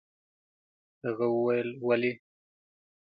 [1.05, 2.11] هغه وويل: ولې؟